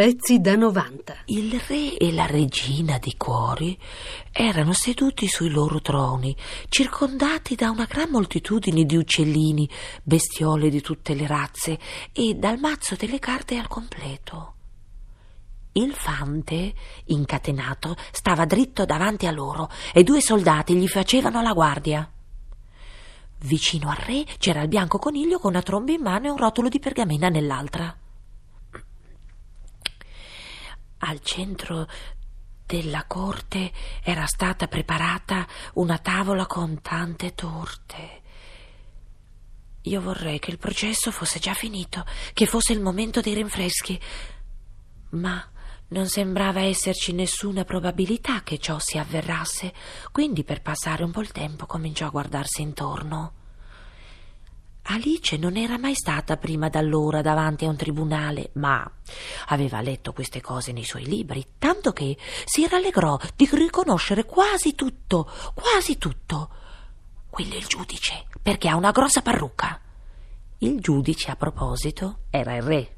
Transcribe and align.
Pezzi 0.00 0.40
da 0.40 0.56
90. 0.56 1.14
Il 1.26 1.60
re 1.68 1.98
e 1.98 2.10
la 2.10 2.24
regina 2.24 2.96
di 2.96 3.18
cuori 3.18 3.78
erano 4.32 4.72
seduti 4.72 5.28
sui 5.28 5.50
loro 5.50 5.82
troni, 5.82 6.34
circondati 6.70 7.54
da 7.54 7.68
una 7.68 7.84
gran 7.84 8.08
moltitudine 8.08 8.84
di 8.84 8.96
uccellini, 8.96 9.68
bestiole 10.02 10.70
di 10.70 10.80
tutte 10.80 11.12
le 11.12 11.26
razze 11.26 11.78
e 12.14 12.32
dal 12.32 12.58
mazzo 12.58 12.94
delle 12.94 13.18
carte 13.18 13.58
al 13.58 13.68
completo. 13.68 14.54
Il 15.72 15.92
fante, 15.92 16.72
incatenato, 17.08 17.94
stava 18.10 18.46
dritto 18.46 18.86
davanti 18.86 19.26
a 19.26 19.32
loro 19.32 19.68
e 19.92 20.02
due 20.02 20.22
soldati 20.22 20.76
gli 20.76 20.88
facevano 20.88 21.42
la 21.42 21.52
guardia. 21.52 22.10
Vicino 23.40 23.90
al 23.90 23.96
re 23.96 24.24
c'era 24.38 24.62
il 24.62 24.68
bianco 24.68 24.96
coniglio 24.96 25.38
con 25.38 25.50
una 25.50 25.60
tromba 25.60 25.92
in 25.92 26.00
mano 26.00 26.28
e 26.28 26.30
un 26.30 26.38
rotolo 26.38 26.70
di 26.70 26.78
pergamena 26.78 27.28
nell'altra. 27.28 27.94
Al 31.10 31.22
centro 31.22 31.88
della 32.64 33.04
corte 33.08 33.72
era 34.00 34.26
stata 34.26 34.68
preparata 34.68 35.44
una 35.74 35.98
tavola 35.98 36.46
con 36.46 36.80
tante 36.80 37.34
torte. 37.34 38.22
Io 39.82 40.00
vorrei 40.00 40.38
che 40.38 40.52
il 40.52 40.58
processo 40.58 41.10
fosse 41.10 41.40
già 41.40 41.52
finito, 41.52 42.04
che 42.32 42.46
fosse 42.46 42.72
il 42.72 42.80
momento 42.80 43.20
dei 43.20 43.34
rinfreschi, 43.34 44.00
ma 45.10 45.44
non 45.88 46.06
sembrava 46.06 46.60
esserci 46.60 47.12
nessuna 47.12 47.64
probabilità 47.64 48.44
che 48.44 48.58
ciò 48.58 48.78
si 48.78 48.96
avverasse, 48.96 49.74
quindi 50.12 50.44
per 50.44 50.62
passare 50.62 51.02
un 51.02 51.10
po' 51.10 51.22
il 51.22 51.32
tempo 51.32 51.66
cominciò 51.66 52.06
a 52.06 52.10
guardarsi 52.10 52.62
intorno. 52.62 53.39
Alice 54.92 55.36
non 55.36 55.56
era 55.56 55.78
mai 55.78 55.94
stata 55.94 56.36
prima 56.36 56.68
d'allora 56.68 57.22
davanti 57.22 57.64
a 57.64 57.68
un 57.68 57.76
tribunale, 57.76 58.50
ma 58.54 58.90
aveva 59.46 59.80
letto 59.80 60.12
queste 60.12 60.40
cose 60.40 60.72
nei 60.72 60.82
suoi 60.82 61.04
libri, 61.04 61.46
tanto 61.58 61.92
che 61.92 62.16
si 62.44 62.66
rallegrò 62.66 63.16
di 63.36 63.48
riconoscere 63.52 64.24
quasi 64.24 64.74
tutto, 64.74 65.30
quasi 65.54 65.96
tutto. 65.96 66.50
Quello 67.30 67.54
è 67.54 67.58
il 67.58 67.66
giudice, 67.66 68.26
perché 68.42 68.68
ha 68.68 68.74
una 68.74 68.90
grossa 68.90 69.22
parrucca. 69.22 69.80
Il 70.58 70.80
giudice, 70.80 71.30
a 71.30 71.36
proposito, 71.36 72.22
era 72.30 72.56
il 72.56 72.62
re 72.62 72.96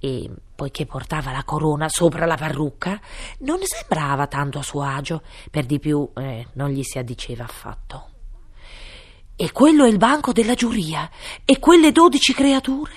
e, 0.00 0.28
poiché 0.56 0.86
portava 0.86 1.30
la 1.30 1.44
corona 1.44 1.88
sopra 1.88 2.26
la 2.26 2.36
parrucca, 2.36 3.00
non 3.40 3.58
sembrava 3.62 4.26
tanto 4.26 4.58
a 4.58 4.62
suo 4.64 4.82
agio, 4.82 5.22
per 5.52 5.66
di 5.66 5.78
più 5.78 6.10
eh, 6.16 6.48
non 6.54 6.70
gli 6.70 6.82
si 6.82 6.98
addiceva 6.98 7.44
affatto. 7.44 8.16
E 9.40 9.52
quello 9.52 9.84
è 9.84 9.88
il 9.88 9.98
banco 9.98 10.32
della 10.32 10.54
giuria. 10.54 11.08
E 11.44 11.60
quelle 11.60 11.92
dodici 11.92 12.34
creature? 12.34 12.92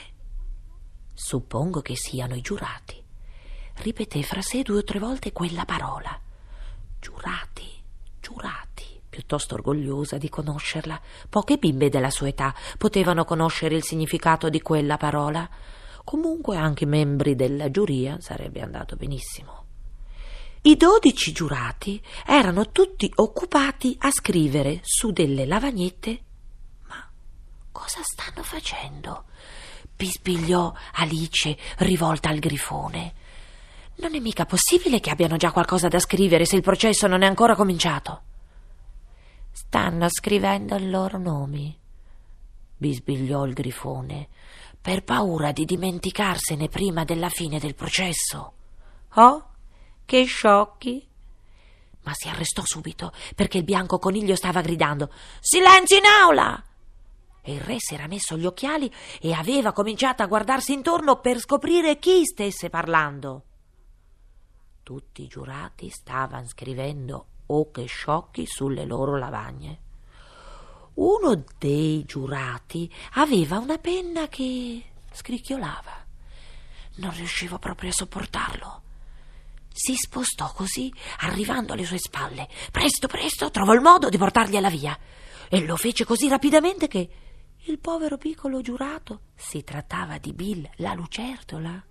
Suppongo 1.14 1.82
che 1.82 1.96
siano 1.96 2.34
i 2.34 2.42
giurati. 2.42 3.00
Ripeté 3.76 4.24
fra 4.24 4.42
sé 4.42 4.64
due 4.64 4.80
o 4.80 4.84
tre 4.84 4.98
volte 4.98 5.34
quella 5.34 5.66
parola. 5.66 6.20
Giurati, 7.00 7.70
giurati, 8.20 8.88
piuttosto 9.08 9.54
orgogliosa 9.54 10.18
di 10.18 10.30
conoscerla. 10.30 11.00
Poche 11.30 11.58
bimbe 11.58 11.90
della 11.90 12.10
sua 12.10 12.30
età 12.30 12.56
potevano 12.76 13.24
conoscere 13.24 13.76
il 13.76 13.84
significato 13.84 14.50
di 14.50 14.64
quella 14.64 14.98
parola. 14.98 15.48
Comunque 16.04 16.58
anche 16.58 16.88
membri 16.88 17.36
della 17.36 17.70
giuria 17.70 18.20
sarebbe 18.20 18.62
andato 18.62 18.96
benissimo. 18.96 19.66
I 20.64 20.76
dodici 20.76 21.34
giurati 21.34 22.02
erano 22.26 22.72
tutti 22.72 23.12
occupati 23.14 23.96
a 24.00 24.10
scrivere 24.10 24.80
su 24.82 25.12
delle 25.12 25.46
lavagnette 25.46 26.24
Cosa 27.72 28.02
stanno 28.04 28.44
facendo? 28.44 29.26
bisbigliò 30.02 30.74
Alice, 30.94 31.56
rivolta 31.78 32.30
al 32.30 32.40
grifone. 32.40 33.14
Non 33.98 34.16
è 34.16 34.20
mica 34.20 34.46
possibile 34.46 35.00
che 35.00 35.12
abbiano 35.12 35.38
già 35.38 35.52
qualcosa 35.52 35.88
da 35.88 36.00
scrivere 36.00 36.46
se 36.46 36.56
il 36.56 36.64
processo 36.64 37.06
non 37.06 37.22
è 37.22 37.28
ancora 37.28 37.56
cominciato. 37.56 38.24
Stanno 39.52 40.10
scrivendo 40.10 40.76
i 40.76 40.90
loro 40.90 41.20
nomi, 41.20 41.78
bisbigliò 42.78 43.46
il 43.46 43.54
grifone, 43.54 44.28
per 44.82 45.04
paura 45.04 45.52
di 45.52 45.66
dimenticarsene 45.66 46.68
prima 46.68 47.04
della 47.04 47.30
fine 47.30 47.60
del 47.60 47.76
processo. 47.76 48.54
Oh, 49.16 49.50
che 50.04 50.24
sciocchi! 50.24 51.08
Ma 52.04 52.12
si 52.16 52.28
arrestò 52.28 52.64
subito 52.66 53.14
perché 53.36 53.60
il 53.60 53.64
bianco 53.64 54.00
coniglio 54.00 54.36
stava 54.36 54.62
gridando: 54.62 55.12
Silenzio 55.40 55.98
in 55.98 56.06
aula! 56.06 56.64
E 57.42 57.54
il 57.54 57.62
re 57.62 57.78
si 57.80 57.94
era 57.96 58.08
messo 58.08 58.38
gli 58.38 58.46
occhiali 58.46 58.92
e 59.20 59.34
aveva 59.34 59.72
cominciato 59.74 60.22
a 60.22 60.28
guardarsi 60.28 60.74
intorno 60.74 61.20
per 61.20 61.40
scoprire 61.40 61.98
chi 61.98 62.26
stesse 62.26 62.70
parlando. 62.70 63.44
Tutti 64.84 65.24
i 65.24 65.28
giurati 65.28 65.90
stavano 65.90 66.48
scrivendo 66.48 67.26
o 67.48 67.72
che 67.72 67.86
sciocchi 67.86 68.46
sulle 68.46 68.86
loro 68.86 69.18
lavagne. 69.18 69.80
Uno 70.94 71.44
dei 71.58 72.04
giurati 72.06 72.92
aveva 73.14 73.58
una 73.58 73.78
penna 73.78 74.28
che 74.28 74.84
scricchiolava. 75.12 76.06
Non 76.96 77.12
riuscivo 77.16 77.58
proprio 77.58 77.90
a 77.90 77.94
sopportarlo. 77.94 78.82
Si 79.74 79.96
spostò 79.96 80.52
così, 80.54 80.94
arrivando 81.20 81.74
alle 81.74 81.86
sue 81.86 81.98
spalle. 81.98 82.48
Presto, 82.72 83.08
presto, 83.08 83.50
trovò 83.50 83.74
il 83.74 83.82
modo 83.82 84.10
di 84.10 84.18
portargliela 84.18 84.70
via. 84.70 84.98
E 85.50 85.66
lo 85.66 85.78
fece 85.78 86.04
così 86.04 86.28
rapidamente 86.28 86.88
che 86.88 87.10
il 87.66 87.80
povero 87.80 88.18
piccolo 88.18 88.62
giurato, 88.62 89.22
si 89.36 89.64
trattava 89.64 90.18
di 90.18 90.34
Bill, 90.34 90.68
la 90.78 90.94
lucertola, 90.94 91.84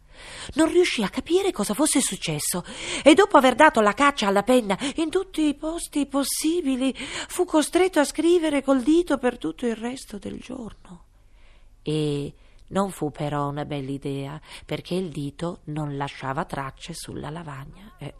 non 0.55 0.69
riuscì 0.69 1.03
a 1.03 1.09
capire 1.09 1.53
cosa 1.53 1.75
fosse 1.75 2.01
successo 2.01 2.65
e 3.03 3.15
dopo 3.15 3.37
aver 3.37 3.55
dato 3.55 3.81
la 3.81 3.95
caccia 3.95 4.27
alla 4.27 4.43
penna 4.43 4.77
in 4.97 5.11
tutti 5.11 5.47
i 5.47 5.55
posti 5.55 6.07
possibili 6.07 6.95
fu 6.95 7.45
costretto 7.45 8.01
a 8.01 8.05
scrivere 8.05 8.63
col 8.63 8.83
dito 8.83 9.19
per 9.19 9.39
tutto 9.39 9.67
il 9.67 9.77
resto 9.77 10.19
del 10.19 10.39
giorno. 10.39 11.05
E 11.83 12.35
non 12.69 12.91
fu 12.91 13.11
però 13.11 13.49
una 13.49 13.65
bella 13.65 13.91
idea 13.91 14.41
perché 14.65 14.95
il 14.95 15.09
dito 15.09 15.61
non 15.65 15.97
lasciava 15.97 16.45
tracce 16.45 16.93
sulla 16.95 17.31
lavagna. 17.31 17.95
Eh. 17.99 18.15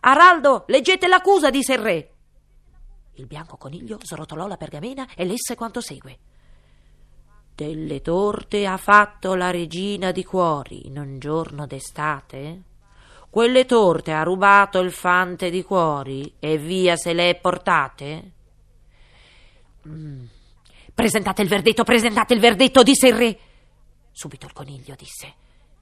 Araldo, 0.00 0.64
leggete 0.66 1.06
l'accusa, 1.06 1.50
disse 1.50 1.74
il 1.74 1.78
re. 1.78 2.12
Il 3.14 3.26
bianco 3.26 3.56
coniglio 3.56 3.98
srotolò 4.02 4.46
la 4.46 4.56
pergamena 4.56 5.06
e 5.14 5.24
lesse 5.24 5.54
quanto 5.54 5.80
segue. 5.80 6.18
Delle 7.54 8.00
torte 8.00 8.66
ha 8.66 8.78
fatto 8.78 9.34
la 9.34 9.50
regina 9.50 10.10
di 10.10 10.24
cuori 10.24 10.86
in 10.86 10.98
un 10.98 11.18
giorno 11.18 11.66
d'estate? 11.66 12.62
Quelle 13.28 13.66
torte 13.66 14.12
ha 14.12 14.22
rubato 14.22 14.78
il 14.78 14.90
fante 14.90 15.50
di 15.50 15.62
cuori 15.62 16.34
e 16.38 16.56
via 16.56 16.96
se 16.96 17.12
le 17.12 17.30
è 17.30 17.34
portate? 17.38 18.32
Mm. 19.86 20.24
Presentate 20.94 21.42
il 21.42 21.48
verdetto, 21.48 21.84
presentate 21.84 22.34
il 22.34 22.40
verdetto, 22.40 22.82
disse 22.82 23.08
il 23.08 23.14
re. 23.14 23.38
Subito 24.10 24.46
il 24.46 24.52
coniglio 24.52 24.94
disse: 24.96 25.34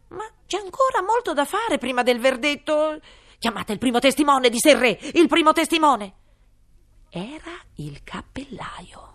Ma 0.08 0.24
c'è 0.46 0.58
ancora 0.58 1.02
molto 1.02 1.32
da 1.32 1.44
fare 1.44 1.78
prima 1.78 2.02
del 2.02 2.20
verdetto. 2.20 3.00
Chiamate 3.38 3.72
il 3.72 3.78
primo 3.78 4.00
testimone, 4.00 4.48
disse 4.48 4.70
il 4.70 4.76
re, 4.76 4.98
il 5.14 5.28
primo 5.28 5.52
testimone. 5.52 6.14
Era 7.10 7.58
il 7.76 8.02
cappellaio 8.04 9.09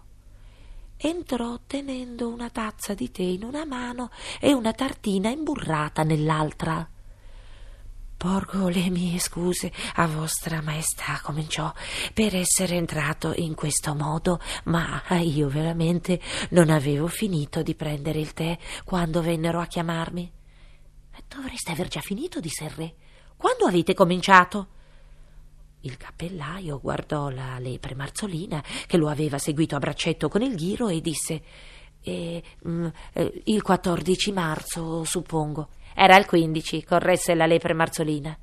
entrò 1.08 1.60
tenendo 1.68 2.28
una 2.28 2.50
tazza 2.50 2.96
di 2.96 3.12
tè 3.12 3.22
in 3.22 3.44
una 3.44 3.64
mano 3.64 4.10
e 4.40 4.54
una 4.54 4.74
tartina 4.74 5.30
imburrata 5.30 6.02
nell'altra. 6.02 6.90
Porgo 8.18 8.70
le 8.70 8.90
mie 8.90 9.20
scuse 9.20 9.72
a 9.96 10.08
vostra 10.08 10.62
maestà, 10.64 11.20
cominciò, 11.22 11.72
per 12.12 12.36
essere 12.36 12.76
entrato 12.76 13.34
in 13.36 13.54
questo 13.54 13.94
modo, 13.94 14.40
ma 14.64 15.04
io 15.20 15.48
veramente 15.48 16.20
non 16.50 16.72
avevo 16.72 17.08
finito 17.08 17.62
di 17.62 17.76
prendere 17.76 18.20
il 18.20 18.34
tè 18.34 18.58
quando 18.84 19.22
vennero 19.22 19.60
a 19.60 19.68
chiamarmi. 19.68 20.32
Dovreste 21.28 21.72
aver 21.72 21.88
già 21.88 22.02
finito, 22.02 22.40
disse 22.40 22.64
il 22.64 22.72
re. 22.72 22.96
Quando 23.38 23.66
avete 23.66 23.94
cominciato? 23.94 24.70
Il 25.86 25.98
cappellaio 25.98 26.80
guardò 26.80 27.30
la 27.30 27.60
lepre 27.60 27.94
marzolina 27.94 28.64
che 28.88 28.98
lo 28.98 29.08
aveva 29.08 29.38
seguito 29.38 29.76
a 29.76 29.80
braccetto 29.80 30.30
con 30.30 30.42
il 30.42 30.56
ghiro 30.56 30.88
e 30.88 31.00
disse: 31.00 31.44
eh, 32.02 32.42
mm, 32.68 32.88
eh, 33.14 33.42
Il 33.46 33.62
14 33.62 34.32
marzo, 34.32 35.04
suppongo. 35.04 35.70
Era 35.94 36.18
il 36.18 36.26
15, 36.26 36.84
corresse 36.84 37.36
la 37.36 37.46
lepre 37.46 37.74
marzolina. 37.74 38.36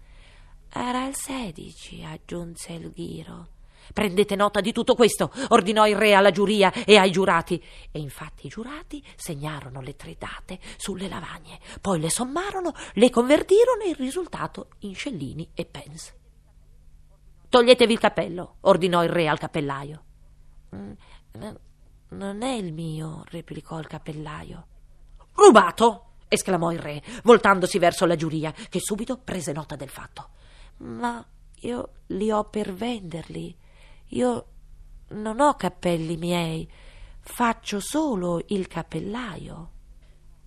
Era 0.73 1.09
il 1.09 1.17
16, 1.17 2.05
aggiunse 2.05 2.75
il 2.75 2.93
ghiro. 2.93 3.49
Prendete 3.93 4.37
nota 4.37 4.61
di 4.61 4.71
tutto 4.71 4.95
questo, 4.95 5.33
ordinò 5.49 5.89
il 5.89 5.97
re 5.97 6.15
alla 6.15 6.31
giuria 6.31 6.73
e 6.73 6.97
ai 6.97 7.11
giurati. 7.11 7.61
E 7.91 7.99
infatti 7.99 8.47
i 8.47 8.51
giurati 8.51 9.03
segnarono 9.17 9.81
le 9.81 9.97
tre 9.97 10.15
date 10.17 10.61
sulle 10.77 11.09
lavagne, 11.09 11.59
poi 11.81 11.99
le 11.99 12.09
sommarono, 12.09 12.73
le 12.95 13.11
convertirono 13.11 13.83
e 13.85 13.91
il 13.91 13.97
risultato 13.97 14.69
in 14.81 14.95
scellini 14.95 15.51
e 15.55 15.65
pence. 15.65 16.21
Toglietevi 17.53 17.93
il 17.93 17.99
cappello, 17.99 18.57
ordinò 18.61 19.05
il 19.05 19.11
re 19.11 19.29
al 19.29 19.39
cappellaio. 19.39 20.05
Mm, 20.75 20.93
non 22.09 22.41
è 22.41 22.53
il 22.53 22.73
mio, 22.73 23.25
replicò 23.29 23.79
il 23.79 23.87
cappellaio. 23.87 24.67
Rubato! 25.35 26.13
esclamò 26.29 26.73
il 26.73 26.79
re, 26.79 27.03
voltandosi 27.25 27.79
verso 27.79 28.07
la 28.07 28.17
giuria, 28.17 28.53
che 28.53 28.81
subito 28.81 29.19
prese 29.19 29.53
nota 29.53 29.77
del 29.77 29.91
fatto. 29.91 30.31
Ma 30.79 31.23
io 31.57 31.91
li 32.07 32.33
ho 32.33 32.45
per 32.45 32.73
venderli. 32.73 33.55
Io 34.07 34.47
non 35.09 35.39
ho 35.39 35.53
cappelli 35.53 36.17
miei, 36.17 36.67
faccio 37.21 37.81
solo 37.81 38.41
il 38.47 38.67
cappellaio. 38.67 39.72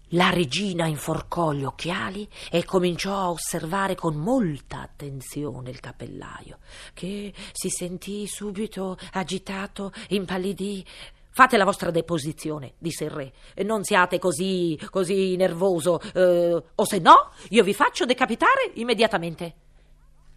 La 0.10 0.30
regina 0.30 0.86
inforcò 0.86 1.52
gli 1.52 1.64
occhiali 1.64 2.28
e 2.52 2.64
cominciò 2.64 3.16
a 3.16 3.30
osservare 3.32 3.96
con 3.96 4.16
molta 4.16 4.82
attenzione 4.82 5.72
il 5.72 5.80
cappellaio, 5.80 6.60
che 6.94 7.34
si 7.52 7.70
sentì 7.70 8.28
subito 8.28 8.98
agitato, 9.14 9.92
impallidì. 10.10 10.86
Fate 11.32 11.58
la 11.58 11.66
vostra 11.66 11.92
deposizione, 11.92 12.76
disse 12.78 13.06
il 13.06 13.10
re. 13.10 13.34
Non 13.64 13.84
siate 13.84 14.20
così, 14.20 14.80
così 14.90 15.36
nervoso, 15.36 16.00
eh, 16.14 16.64
o 16.76 16.86
se 16.86 17.00
no, 17.00 17.32
io 17.50 17.64
vi 17.64 17.74
faccio 17.74 18.06
decapitare 18.06 18.72
immediatamente. 18.76 19.65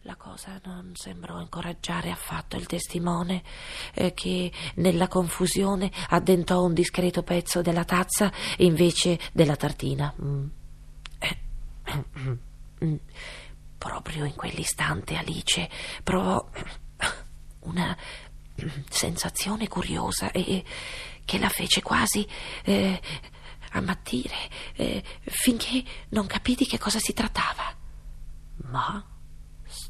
La 0.08 0.16
cosa 0.16 0.58
non 0.64 0.92
sembrò 0.94 1.38
incoraggiare 1.38 2.10
affatto 2.10 2.56
il 2.56 2.64
testimone, 2.64 3.42
eh, 3.92 4.14
che 4.14 4.50
nella 4.76 5.06
confusione 5.06 5.92
addentò 6.08 6.64
un 6.64 6.72
discreto 6.72 7.22
pezzo 7.22 7.60
della 7.60 7.84
tazza 7.84 8.32
invece 8.56 9.20
della 9.32 9.54
tartina. 9.56 10.12
Mm. 10.20 10.46
Mm. 12.84 12.94
Proprio 13.76 14.24
in 14.24 14.36
quell'istante 14.36 15.16
Alice 15.16 15.68
provò 16.04 16.48
una 17.64 17.96
sensazione 18.88 19.66
curiosa 19.66 20.30
e 20.30 20.62
che 21.24 21.38
la 21.38 21.48
fece 21.48 21.82
quasi 21.82 22.24
eh, 22.62 23.00
ammattire 23.72 24.48
eh, 24.74 25.02
finché 25.22 25.82
non 26.10 26.26
capì 26.26 26.54
di 26.54 26.66
che 26.66 26.78
cosa 26.78 27.00
si 27.00 27.12
trattava. 27.12 27.74
Ma 28.70 29.04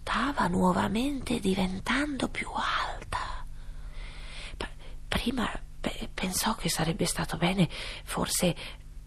stava 0.08 0.46
nuovamente 0.48 1.38
diventando 1.38 2.28
più 2.28 2.48
alta. 2.54 3.46
P- 4.56 4.68
prima 5.06 5.46
p- 5.78 6.08
pensò 6.14 6.54
che 6.54 6.70
sarebbe 6.70 7.04
stato 7.04 7.36
bene 7.36 7.68
forse 8.04 8.56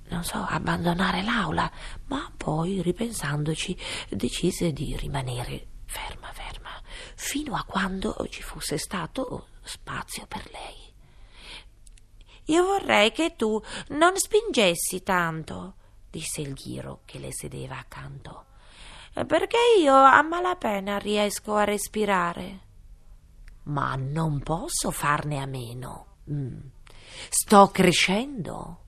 non 0.10 0.24
so, 0.24 0.46
abbandonare 0.48 1.24
l'aula, 1.24 1.72
ma 2.08 2.32
poi, 2.36 2.84
ripensandoci, 2.84 3.76
decise 4.10 4.74
di 4.74 4.96
rimanere 4.96 5.68
ferma, 5.86 6.32
ferma, 6.34 6.70
fino 7.16 7.56
a 7.56 7.64
quando 7.64 8.28
ci 8.30 8.44
fosse 8.44 8.78
stato 8.78 9.48
spazio 9.64 10.28
per 10.28 10.48
lei. 10.52 10.94
Io 12.46 12.64
vorrei 12.64 13.12
che 13.12 13.36
tu 13.36 13.60
non 13.90 14.18
spingessi 14.18 15.02
tanto, 15.02 15.76
disse 16.12 16.42
il 16.42 16.54
ghiro 16.54 17.02
che 17.06 17.18
le 17.18 17.32
sedeva 17.34 17.80
accanto 17.80 18.50
perché 19.14 19.58
io 19.80 19.96
a 19.96 20.22
malapena 20.22 20.98
riesco 20.98 21.56
a 21.56 21.64
respirare. 21.64 22.60
Ma 23.64 23.96
non 23.96 24.40
posso 24.42 24.92
farne 24.92 25.40
a 25.40 25.46
meno. 25.46 26.06
Mm. 26.32 26.60
Sto 27.30 27.68
crescendo. 27.68 28.80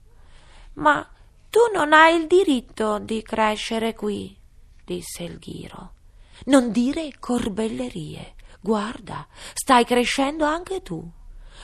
Ma 0.74 1.08
tu 1.50 1.60
non 1.74 1.94
hai 1.94 2.20
il 2.20 2.28
diritto 2.28 3.00
di 3.00 3.22
crescere 3.22 3.94
qui, 3.94 4.36
disse 4.84 5.24
il 5.24 5.38
ghiro. 5.38 5.94
Non 6.46 6.72
dire 6.72 7.12
corbellerie. 7.20 8.36
Guarda, 8.60 9.28
stai 9.54 9.86
crescendo 9.86 10.46
anche 10.46 10.82
tu. 10.82 11.08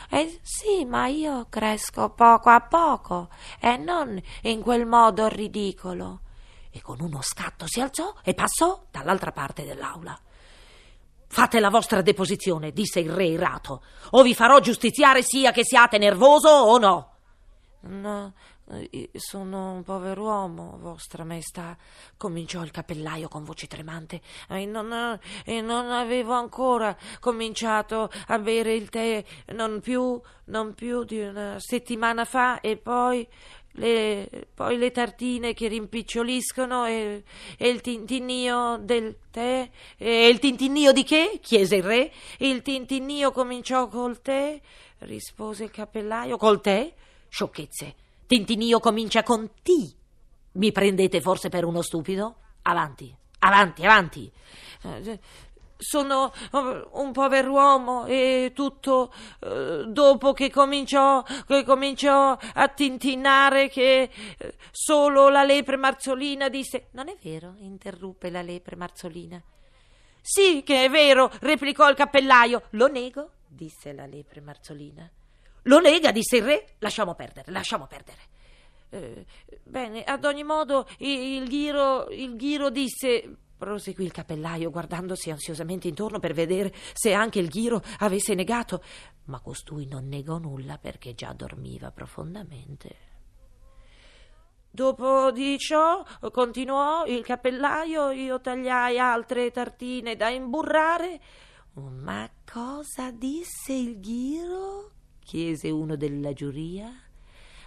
Eh 0.10 0.40
sì, 0.42 0.86
ma 0.86 1.08
io 1.08 1.48
cresco 1.50 2.10
poco 2.10 2.50
a 2.50 2.62
poco 2.62 3.30
e 3.60 3.78
non 3.78 4.22
in 4.44 4.62
quel 4.62 4.86
modo 4.86 5.28
ridicolo 5.28 6.22
e 6.72 6.82
con 6.82 7.02
uno 7.02 7.22
scatto 7.22 7.66
si 7.68 7.82
alzò 7.82 8.14
e 8.24 8.34
passò 8.34 8.86
dall'altra 8.92 9.32
parte 9.32 9.66
dell'aula. 9.66 10.18
Fate 11.32 11.60
la 11.60 11.70
vostra 11.70 12.02
deposizione, 12.02 12.72
disse 12.72 13.00
il 13.00 13.12
re 13.12 13.26
irato, 13.26 13.84
o 14.12 14.24
vi 14.24 14.34
farò 14.34 14.60
giustiziare 14.60 15.22
sia 15.22 15.52
che 15.52 15.64
siate 15.64 15.98
nervoso 15.98 16.50
o 16.50 16.78
no. 16.80 17.14
No, 17.82 18.34
sono 19.14 19.72
un 19.72 19.84
pover'uomo, 19.84 20.78
vostra 20.80 21.24
maestà, 21.24 21.76
cominciò 22.18 22.64
il 22.64 22.72
cappellaio 22.72 23.28
con 23.28 23.44
voce 23.44 23.68
tremante, 23.68 24.22
e 24.48 24.66
non, 24.66 25.20
e 25.46 25.62
non 25.62 25.90
avevo 25.90 26.34
ancora 26.34 26.96
cominciato 27.20 28.10
a 28.28 28.38
bere 28.38 28.76
il 28.76 28.90
tè, 28.90 29.24
non 29.54 29.80
più, 29.82 30.20
non 30.46 30.74
più 30.74 31.04
di 31.04 31.20
una 31.22 31.56
settimana 31.60 32.26
fa, 32.26 32.60
e 32.60 32.78
poi 32.78 33.28
le, 33.74 34.48
poi 34.54 34.78
le 34.78 34.92
tartine 34.92 35.54
che 35.54 35.68
rimpiccioliscono 35.68 36.86
e, 36.86 37.24
e, 37.58 37.68
il 37.68 37.82
tintinnio 37.82 38.78
del 38.82 39.18
tè. 39.32 39.70
E 39.98 40.28
il 40.28 40.40
tintinnio 40.40 40.92
di 40.92 41.04
che? 41.04 41.40
chiese 41.42 41.78
il 41.78 41.84
re. 41.84 42.12
Il 42.40 42.62
tintinnio 42.62 43.32
cominciò 43.32 43.88
col 43.88 44.22
tè, 44.22 44.60
rispose 45.00 45.66
il 45.66 45.72
cappellaio. 45.72 46.38
Col 46.38 46.62
tè? 46.62 46.94
Sciocchezze. 47.28 47.96
Tintinnio 48.26 48.80
comincia 48.80 49.24
con 49.24 49.50
T. 49.62 49.96
Mi 50.54 50.72
prendete 50.72 51.22
forse 51.22 51.50
per 51.50 51.64
uno 51.64 51.82
stupido? 51.82 52.36
Avanti, 52.64 53.16
avanti, 53.40 53.86
avanti. 53.86 54.32
Sono 55.82 56.34
eh, 56.34 56.88
un 56.92 57.12
pover'uomo 57.14 58.06
e 58.06 58.52
tutto 58.54 59.14
eh, 59.40 59.86
dopo 59.88 60.34
che 60.34 60.50
cominciò, 60.52 61.24
che 61.48 61.64
cominciò 61.64 62.38
a 62.54 62.68
tintinnare 62.68 63.70
che 63.70 64.10
eh, 64.38 64.54
solo 64.72 65.30
la 65.30 65.44
lepre 65.44 65.78
marzolina 65.78 66.50
disse 66.50 66.90
non 66.92 67.08
è 67.08 67.16
vero? 67.22 67.56
interruppe 67.60 68.30
la 68.30 68.42
lepre 68.42 68.76
marzolina. 68.76 69.42
Sì 70.22 70.64
che 70.64 70.84
è 70.84 70.90
vero 70.90 71.32
replicò 71.40 71.90
il 71.90 71.96
cappellaio. 71.96 72.64
Lo 72.72 72.88
nego 72.88 73.32
disse 73.48 73.94
la 73.94 74.06
lepre 74.06 74.42
marzolina. 74.42 75.10
Lo 75.64 75.80
nega 75.80 76.12
disse 76.12 76.38
il 76.38 76.44
re. 76.44 76.76
Lasciamo 76.80 77.16
perdere 77.16 77.52
lasciamo 77.52 77.88
perdere 77.88 78.38
eh, 78.90 79.26
bene 79.64 80.04
ad 80.04 80.26
ogni 80.26 80.44
modo 80.44 80.88
il, 80.98 81.48
ghiro, 81.48 82.10
il 82.10 82.36
ghiro 82.36 82.70
disse 82.70 83.38
proseguì 83.60 84.06
il 84.06 84.12
cappellaio 84.12 84.72
guardandosi 84.72 85.30
ansiosamente 85.30 85.90
intorno 85.90 86.18
per 86.20 86.34
vedere 86.34 86.74
se 86.94 87.14
anche 87.14 87.40
il 87.40 87.50
ghiro 87.50 87.84
avesse 88.00 88.34
negato, 88.34 88.82
ma 89.26 89.42
costui 89.42 89.86
non 89.86 90.08
negò 90.08 90.38
nulla 90.38 90.78
perché 90.78 91.14
già 91.14 91.34
dormiva 91.34 91.92
profondamente. 91.92 93.08
Dopo 94.72 95.32
di 95.32 95.58
ciò, 95.58 96.06
continuò 96.32 97.06
il 97.06 97.24
cappellaio, 97.24 98.12
io 98.12 98.40
tagliai 98.40 98.98
altre 98.98 99.52
tartine 99.52 100.16
da 100.16 100.30
imburrare. 100.30 101.20
Ma 101.74 102.30
cosa 102.50 103.12
disse 103.12 103.74
il 103.74 104.00
ghiro? 104.00 104.92
chiese 105.20 105.70
uno 105.70 105.96
della 105.96 106.34
giuria. 106.34 107.09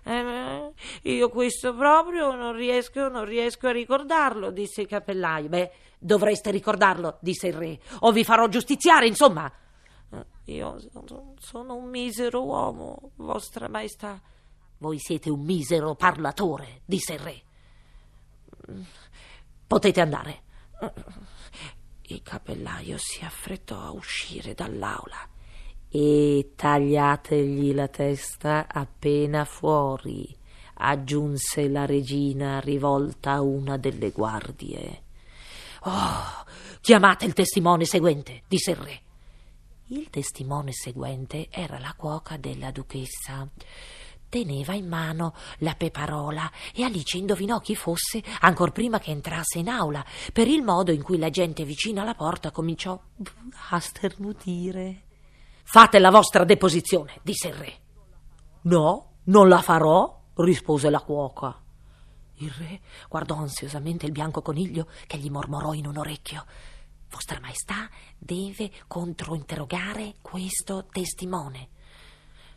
Eh, 0.04 0.73
io 1.02 1.28
questo 1.28 1.75
proprio 1.75 2.35
non 2.35 2.54
riesco, 2.54 3.09
non 3.09 3.25
riesco 3.25 3.68
a 3.68 3.73
ricordarlo, 3.73 4.50
disse 4.50 4.82
il 4.82 4.88
cappellaio. 4.88 5.49
Beh, 5.49 5.73
dovreste 5.99 6.50
ricordarlo, 6.50 7.18
disse 7.21 7.49
il 7.49 7.54
re, 7.54 7.80
o 8.00 8.11
vi 8.11 8.25
farò 8.25 8.49
giustiziare, 8.49 9.06
insomma. 9.06 9.50
Eh, 10.11 10.26
io 10.52 10.76
sono 11.38 11.75
un 11.76 11.88
misero 11.88 12.44
uomo, 12.44 13.12
vostra 13.16 13.68
maestà. 13.68 14.21
Voi 14.78 14.99
siete 14.99 15.30
un 15.30 15.40
misero 15.40 15.94
parlatore, 15.94 16.82
disse 16.85 17.12
il 17.12 17.21
re. 17.21 17.42
Potete 19.66 20.00
andare. 20.00 20.42
Il 22.02 22.23
cappellaio 22.23 22.97
si 22.99 23.25
affrettò 23.25 23.80
a 23.80 23.92
uscire 23.92 24.54
dall'aula 24.54 25.32
e 25.95 26.53
tagliategli 26.57 27.75
la 27.75 27.87
testa 27.87 28.67
appena 28.67 29.45
fuori, 29.45 30.35
aggiunse 30.77 31.69
la 31.69 31.85
regina 31.85 32.61
rivolta 32.61 33.33
a 33.33 33.43
una 33.43 33.77
delle 33.77 34.09
guardie. 34.11 35.03
Oh, 35.83 36.47
chiamate 36.81 37.27
il 37.27 37.35
testimone 37.35 37.85
seguente, 37.85 38.45
disse 38.49 38.71
il 38.71 38.77
re. 38.79 39.01
Il 39.89 40.09
testimone 40.09 40.73
seguente 40.73 41.49
era 41.51 41.79
la 41.79 41.93
cuoca 41.95 42.39
della 42.39 42.71
duchessa. 42.71 43.47
Teneva 44.31 44.73
in 44.73 44.89
mano 44.89 45.35
la 45.59 45.75
peparola 45.75 46.51
e 46.73 46.85
Alice 46.85 47.19
indovinò 47.19 47.59
chi 47.59 47.77
fosse 47.77 48.23
ancor 48.41 48.73
prima 48.73 48.99
che 48.99 49.11
entrasse 49.11 49.59
in 49.59 49.69
aula, 49.69 50.03
per 50.33 50.49
il 50.49 50.63
modo 50.63 50.91
in 50.91 51.03
cui 51.03 51.19
la 51.19 51.29
gente 51.29 51.67
vicina 51.67 52.01
alla 52.01 52.15
porta 52.15 52.51
cominciò 52.51 52.99
a 53.69 53.79
sternutire. 53.79 55.03
Fate 55.62 55.99
la 55.99 56.11
vostra 56.11 56.45
deposizione, 56.45 57.19
disse 57.23 57.49
il 57.49 57.54
re. 57.54 57.73
No, 58.62 59.12
non 59.25 59.49
la 59.49 59.62
farò, 59.62 60.21
rispose 60.37 60.90
la 60.90 61.00
cuoca. 61.00 61.61
Il 62.37 62.50
re 62.50 62.81
guardò 63.09 63.37
ansiosamente 63.37 64.07
il 64.07 64.12
bianco 64.12 64.42
coniglio 64.42 64.88
che 65.07 65.16
gli 65.19 65.31
mormorò 65.31 65.73
in 65.75 65.87
un 65.87 65.99
orecchio. 65.99 66.45
Vostra 67.11 67.38
Maestà 67.40 67.88
deve 68.19 68.71
controinterrogare 68.87 70.14
questo 70.23 70.87
testimone. 70.90 71.69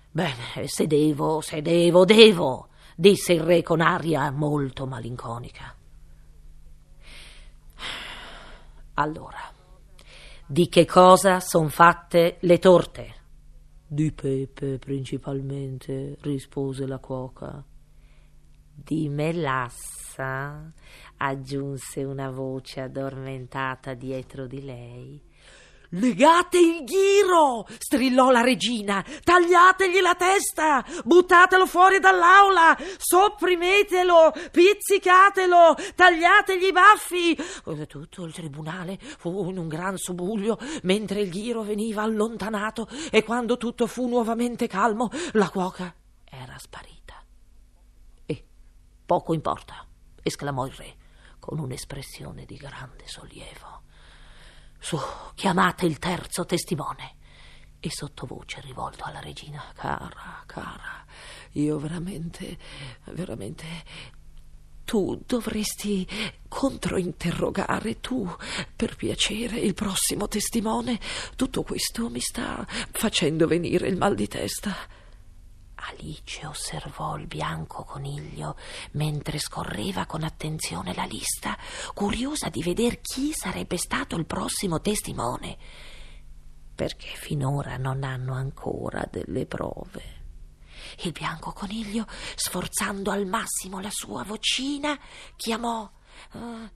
Bene, 0.10 0.68
se 0.68 0.88
devo, 0.88 1.42
se 1.42 1.62
devo, 1.62 2.06
devo, 2.06 2.70
disse 2.96 3.34
il 3.34 3.42
re 3.42 3.62
con 3.62 3.82
aria 3.82 4.32
molto 4.32 4.86
malinconica. 4.86 5.76
Allora, 8.94 9.52
di 10.48 10.70
che 10.70 10.86
cosa 10.86 11.40
son 11.40 11.70
fatte 11.70 12.38
le 12.42 12.60
torte? 12.60 13.14
Di 13.88 14.12
pepe 14.12 14.78
principalmente, 14.78 16.18
rispose 16.22 16.86
la 16.86 17.00
cuoca. 17.00 17.64
Di 18.76 19.10
melassa, 19.10 20.72
aggiunse 21.18 22.04
una 22.04 22.30
voce 22.30 22.82
addormentata 22.82 23.96
dietro 23.96 24.46
di 24.46 24.64
lei. 24.64 25.25
Legate 25.98 26.58
il 26.58 26.84
ghiro! 26.84 27.66
strillò 27.78 28.30
la 28.30 28.42
regina. 28.42 29.04
Tagliategli 29.24 30.02
la 30.02 30.16
testa! 30.16 30.84
Buttatelo 31.04 31.66
fuori 31.66 32.00
dall'aula! 32.00 32.78
Sopprimetelo! 32.98 34.34
Pizzicatelo! 34.52 35.76
Tagliategli 35.96 36.66
i 36.66 36.72
baffi! 36.72 37.38
Tutto 37.88 38.24
il 38.26 38.34
tribunale 38.34 38.98
fu 39.00 39.50
in 39.50 39.58
un 39.58 39.68
gran 39.70 39.98
subuglio 39.98 40.60
mentre 40.84 41.22
il 41.22 41.30
ghiro 41.30 41.62
veniva 41.62 42.02
allontanato 42.02 42.90
e 43.10 43.24
quando 43.24 43.56
tutto 43.56 43.88
fu 43.88 44.10
nuovamente 44.10 44.68
calmo, 44.68 45.10
la 45.34 45.50
cuoca 45.50 45.94
era 46.26 46.58
sparita. 46.58 47.24
E 48.26 48.46
poco 49.06 49.34
importa, 49.34 49.86
esclamò 50.22 50.66
il 50.66 50.74
re 50.74 50.96
con 51.40 51.60
un'espressione 51.60 52.44
di 52.44 52.56
grande 52.58 53.08
sollievo. 53.08 53.85
Su, 54.86 55.00
chiamate 55.34 55.88
il 55.88 55.98
terzo 55.98 56.46
testimone. 56.46 57.16
E 57.80 57.90
sottovoce 57.90 58.62
rivolto 58.62 59.04
alla 59.06 59.20
regina, 59.20 59.64
cara, 59.74 60.44
cara, 60.46 61.04
io 61.54 61.80
veramente, 61.80 62.56
veramente 63.06 63.66
tu 64.84 65.24
dovresti 65.26 66.08
controinterrogare 66.48 68.00
tu, 68.00 68.32
per 68.76 68.96
piacere, 68.96 69.58
il 69.58 69.74
prossimo 69.74 70.28
testimone. 70.28 71.00
Tutto 71.36 71.64
questo 71.64 72.08
mi 72.12 72.20
sta 72.20 72.64
facendo 72.92 73.48
venire 73.48 73.88
il 73.88 73.98
mal 73.98 74.14
di 74.14 74.28
testa. 74.28 74.76
Alice 75.88 76.46
osservò 76.46 77.18
il 77.18 77.28
bianco 77.28 77.84
coniglio 77.84 78.58
mentre 78.92 79.40
scorreva 79.40 80.06
con 80.06 80.24
attenzione 80.24 80.94
la 80.94 81.04
lista, 81.04 81.58
curiosa 81.94 82.50
di 82.50 82.64
vedere 82.64 83.02
chi 83.02 83.32
sarebbe 83.34 83.78
stato 83.78 84.16
il 84.16 84.26
prossimo 84.26 84.82
testimone, 84.82 85.58
perché 86.74 87.08
finora 87.16 87.78
non 87.78 88.04
hanno 88.04 88.34
ancora 88.34 89.08
delle 89.10 89.46
prove. 89.46 90.24
Il 91.00 91.12
bianco 91.12 91.52
coniglio, 91.52 92.06
sforzando 92.36 93.12
al 93.12 93.26
massimo 93.26 93.80
la 93.80 93.92
sua 93.92 94.24
vocina, 94.24 94.98
chiamò 95.36 95.90
uh, 96.34 96.70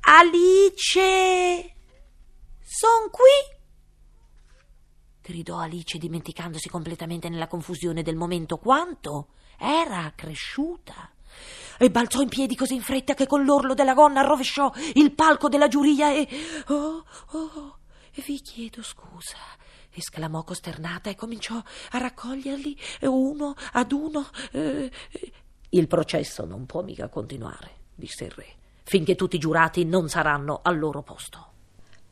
Alice. 0.00 1.74
Son 2.62 3.10
qui 3.10 3.55
gridò 5.26 5.58
Alice 5.58 5.98
dimenticandosi 5.98 6.68
completamente 6.68 7.28
nella 7.28 7.48
confusione 7.48 8.02
del 8.02 8.14
momento 8.14 8.58
quanto 8.58 9.30
era 9.58 10.12
cresciuta. 10.14 11.10
E 11.78 11.90
balzò 11.90 12.20
in 12.20 12.28
piedi 12.28 12.54
così 12.54 12.74
in 12.74 12.80
fretta 12.80 13.14
che 13.14 13.26
con 13.26 13.44
l'orlo 13.44 13.74
della 13.74 13.92
gonna 13.92 14.22
rovesciò 14.22 14.72
il 14.94 15.12
palco 15.12 15.48
della 15.48 15.66
giuria 15.66 16.12
e. 16.12 16.28
Oh, 16.68 17.04
oh, 17.32 17.78
vi 18.24 18.40
chiedo 18.40 18.82
scusa, 18.82 19.36
esclamò 19.90 20.44
costernata 20.44 21.10
e 21.10 21.16
cominciò 21.16 21.56
a 21.56 21.98
raccoglierli 21.98 22.78
uno 23.00 23.54
ad 23.72 23.90
uno. 23.90 24.28
Eh, 24.52 24.90
il 25.70 25.88
processo 25.88 26.46
non 26.46 26.66
può 26.66 26.82
mica 26.82 27.08
continuare, 27.08 27.70
disse 27.96 28.24
il 28.26 28.30
re, 28.30 28.54
finché 28.84 29.16
tutti 29.16 29.36
i 29.36 29.40
giurati 29.40 29.84
non 29.84 30.08
saranno 30.08 30.60
al 30.62 30.78
loro 30.78 31.02
posto. 31.02 31.54